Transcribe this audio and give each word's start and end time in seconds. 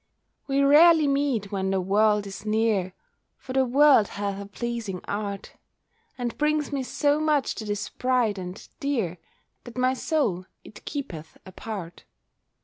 We 0.47 0.63
rarely 0.63 1.07
meet 1.07 1.51
when 1.51 1.69
the 1.69 1.79
world 1.79 2.25
is 2.25 2.43
near, 2.43 2.93
For 3.37 3.53
the 3.53 3.65
World 3.65 4.07
hath 4.07 4.41
a 4.41 4.47
pleasing 4.47 4.99
art 5.07 5.51
And 6.17 6.35
brings 6.39 6.71
me 6.73 6.81
so 6.81 7.19
much 7.19 7.53
that 7.53 7.69
is 7.69 7.89
bright 7.89 8.39
and 8.39 8.67
dear 8.79 9.19
That 9.63 9.77
my 9.77 9.93
Soul 9.93 10.47
it 10.63 10.85
keepeth 10.85 11.37
apart. 11.45 12.05